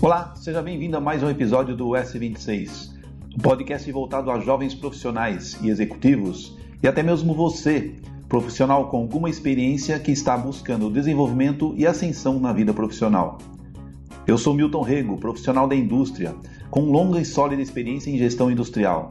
[0.00, 2.90] Olá, seja bem-vindo a mais um episódio do S26,
[3.36, 7.94] um podcast voltado a jovens profissionais e executivos e até mesmo você,
[8.28, 13.38] profissional com alguma experiência que está buscando desenvolvimento e ascensão na vida profissional.
[14.26, 16.34] Eu sou Milton Rego, profissional da indústria,
[16.70, 19.10] com longa e sólida experiência em gestão industrial.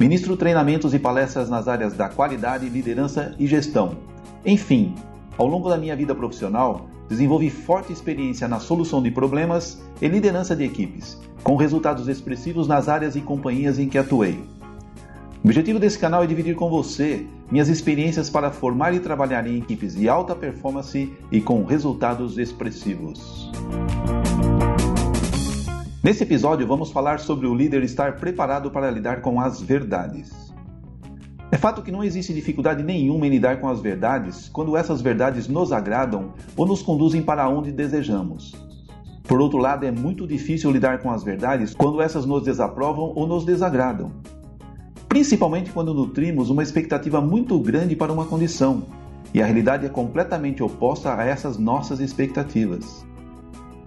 [0.00, 3.98] Ministro treinamentos e palestras nas áreas da qualidade, liderança e gestão.
[4.44, 4.94] Enfim,
[5.36, 10.56] ao longo da minha vida profissional, desenvolvi forte experiência na solução de problemas e liderança
[10.56, 14.42] de equipes, com resultados expressivos nas áreas e companhias em que atuei.
[15.44, 19.58] O objetivo desse canal é dividir com você minhas experiências para formar e trabalhar em
[19.58, 23.50] equipes de alta performance e com resultados expressivos.
[26.02, 30.52] Nesse episódio, vamos falar sobre o líder estar preparado para lidar com as verdades.
[31.48, 35.46] É fato que não existe dificuldade nenhuma em lidar com as verdades quando essas verdades
[35.46, 38.52] nos agradam ou nos conduzem para onde desejamos.
[39.22, 43.24] Por outro lado, é muito difícil lidar com as verdades quando essas nos desaprovam ou
[43.24, 44.10] nos desagradam.
[45.08, 48.82] Principalmente quando nutrimos uma expectativa muito grande para uma condição
[49.32, 53.06] e a realidade é completamente oposta a essas nossas expectativas.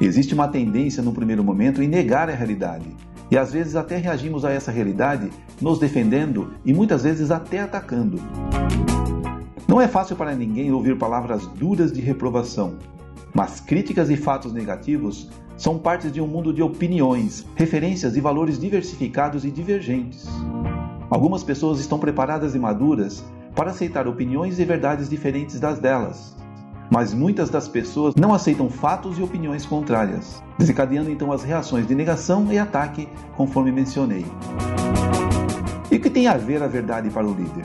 [0.00, 2.86] Existe uma tendência no primeiro momento em negar a realidade
[3.28, 5.28] e às vezes até reagimos a essa realidade
[5.60, 8.20] nos defendendo e muitas vezes até atacando.
[9.66, 12.76] Não é fácil para ninguém ouvir palavras duras de reprovação,
[13.34, 18.58] mas críticas e fatos negativos são partes de um mundo de opiniões, referências e valores
[18.58, 20.28] diversificados e divergentes.
[21.10, 23.24] Algumas pessoas estão preparadas e maduras
[23.56, 26.36] para aceitar opiniões e verdades diferentes das delas,
[26.90, 31.94] mas muitas das pessoas não aceitam fatos e opiniões contrárias, desencadeando então as reações de
[31.94, 34.24] negação e ataque, conforme mencionei.
[35.90, 37.64] E o que tem a ver a verdade para o líder?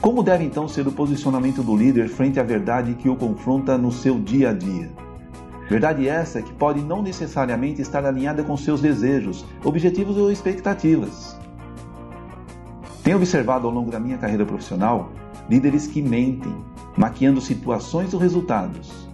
[0.00, 3.90] Como deve então ser o posicionamento do líder frente à verdade que o confronta no
[3.90, 4.90] seu dia a dia?
[5.68, 11.38] Verdade essa que pode não necessariamente estar alinhada com seus desejos, objetivos ou expectativas.
[13.02, 15.10] Tenho observado ao longo da minha carreira profissional
[15.48, 16.54] líderes que mentem,
[16.96, 19.08] maquiando situações ou resultados.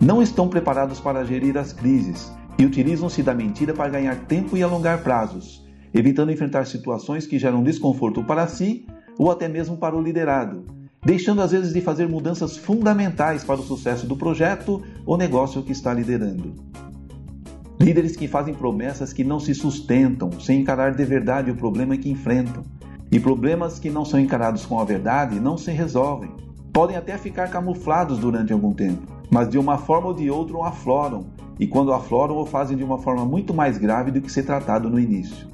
[0.00, 4.62] Não estão preparados para gerir as crises e utilizam-se da mentira para ganhar tempo e
[4.62, 8.86] alongar prazos, evitando enfrentar situações que geram desconforto para si
[9.18, 10.64] ou até mesmo para o liderado,
[11.04, 15.72] deixando às vezes de fazer mudanças fundamentais para o sucesso do projeto ou negócio que
[15.72, 16.54] está liderando.
[17.80, 22.08] Líderes que fazem promessas que não se sustentam, sem encarar de verdade o problema que
[22.08, 22.62] enfrentam.
[23.10, 26.30] E problemas que não são encarados com a verdade não se resolvem
[26.72, 31.26] podem até ficar camuflados durante algum tempo, mas de uma forma ou de outra afloram,
[31.60, 34.88] e quando afloram o fazem de uma forma muito mais grave do que ser tratado
[34.88, 35.46] no início.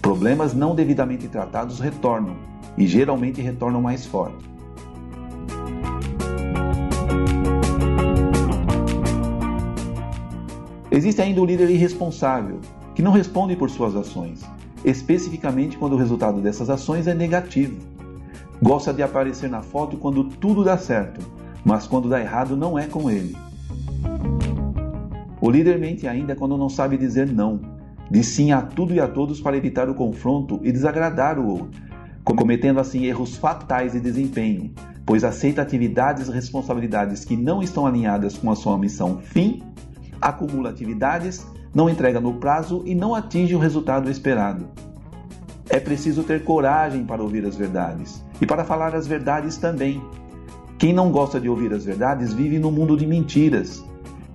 [0.00, 2.36] Problemas não devidamente tratados retornam,
[2.78, 4.44] e geralmente retornam mais forte.
[10.90, 12.60] Existe ainda o líder irresponsável,
[12.94, 14.48] que não responde por suas ações,
[14.84, 17.95] especificamente quando o resultado dessas ações é negativo.
[18.62, 21.20] Gosta de aparecer na foto quando tudo dá certo,
[21.64, 23.36] mas quando dá errado não é com ele.
[25.40, 27.60] O líder mente ainda quando não sabe dizer não,
[28.10, 31.80] diz sim a tudo e a todos para evitar o confronto e desagradar o outro,
[32.24, 34.72] cometendo assim erros fatais de desempenho,
[35.04, 39.62] pois aceita atividades e responsabilidades que não estão alinhadas com a sua missão fim,
[40.20, 44.66] acumula atividades, não entrega no prazo e não atinge o resultado esperado.
[45.68, 50.00] É preciso ter coragem para ouvir as verdades e para falar as verdades também.
[50.78, 53.84] Quem não gosta de ouvir as verdades vive no mundo de mentiras.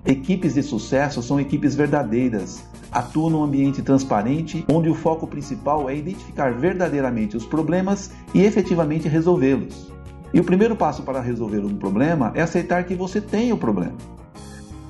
[0.06, 5.96] Equipes de sucesso são equipes verdadeiras, atuam num ambiente transparente onde o foco principal é
[5.96, 9.92] identificar verdadeiramente os problemas e efetivamente resolvê-los.
[10.34, 13.98] E o primeiro passo para resolver um problema é aceitar que você tem o problema.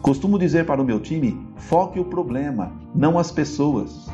[0.01, 4.10] Costumo dizer para o meu time: foque o problema, não as pessoas.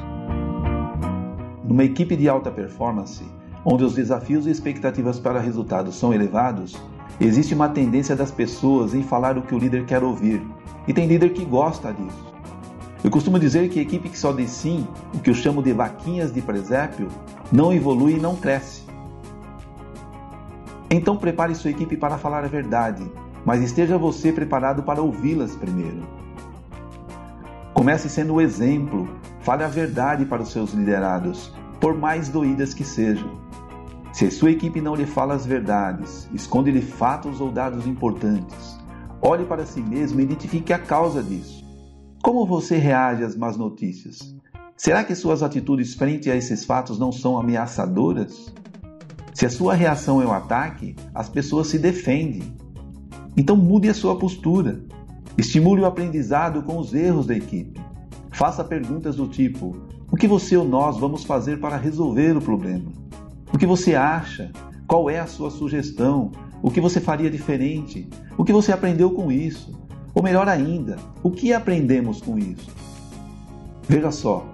[1.68, 3.26] Numa equipe de alta performance,
[3.66, 6.78] onde os desafios e expectativas para resultados são elevados,
[7.20, 10.42] existe uma tendência das pessoas em falar o que o líder quer ouvir,
[10.88, 12.34] e tem líder que gosta disso.
[13.04, 15.74] Eu costumo dizer que a equipe que só diz sim, o que eu chamo de
[15.74, 17.10] vaquinhas de presépio,
[17.52, 18.84] não evolui e não cresce.
[20.90, 23.04] Então prepare sua equipe para falar a verdade,
[23.44, 26.00] mas esteja você preparado para ouvi-las primeiro.
[27.74, 29.08] Comece sendo o exemplo,
[29.48, 33.40] fale a verdade para os seus liderados, por mais doídas que sejam.
[34.12, 38.78] Se a sua equipe não lhe fala as verdades, esconde-lhe fatos ou dados importantes,
[39.22, 41.64] olhe para si mesmo e identifique a causa disso.
[42.22, 44.36] Como você reage às más notícias?
[44.76, 48.54] Será que suas atitudes frente a esses fatos não são ameaçadoras?
[49.34, 52.54] Se a sua reação é um ataque, as pessoas se defendem.
[53.38, 54.82] Então mude a sua postura.
[55.38, 57.87] Estimule o aprendizado com os erros da equipe.
[58.38, 59.76] Faça perguntas do tipo:
[60.12, 62.86] o que você ou nós vamos fazer para resolver o problema?
[63.52, 64.52] O que você acha?
[64.86, 66.32] Qual é a sua sugestão?
[66.62, 68.08] O que você faria diferente?
[68.38, 69.76] O que você aprendeu com isso?
[70.14, 72.70] Ou melhor ainda, o que aprendemos com isso?
[73.90, 74.46] Veja só,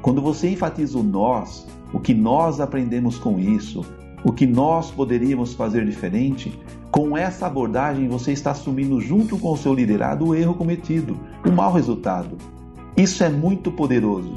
[0.00, 3.84] quando você enfatiza o nós, o que nós aprendemos com isso,
[4.24, 6.58] o que nós poderíamos fazer diferente,
[6.90, 11.52] com essa abordagem você está assumindo junto com o seu liderado o erro cometido, o
[11.52, 12.55] mau resultado.
[12.96, 14.32] Isso é muito poderoso.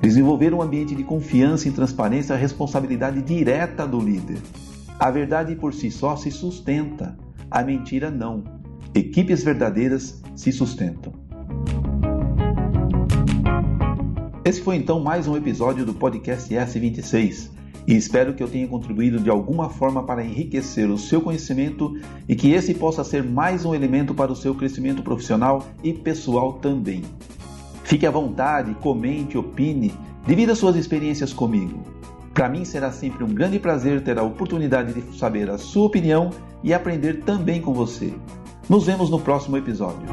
[0.00, 4.38] Desenvolver um ambiente de confiança e transparência é a responsabilidade direta do líder.
[4.98, 7.14] A verdade por si só se sustenta,
[7.50, 8.42] a mentira não.
[8.94, 11.12] Equipes verdadeiras se sustentam.
[14.42, 17.57] Esse foi então mais um episódio do podcast S26
[17.88, 21.98] e espero que eu tenha contribuído de alguma forma para enriquecer o seu conhecimento
[22.28, 26.52] e que esse possa ser mais um elemento para o seu crescimento profissional e pessoal
[26.52, 27.02] também.
[27.84, 29.94] Fique à vontade, comente, opine,
[30.26, 31.82] divida suas experiências comigo.
[32.34, 36.28] Para mim será sempre um grande prazer ter a oportunidade de saber a sua opinião
[36.62, 38.12] e aprender também com você.
[38.68, 40.06] Nos vemos no próximo episódio.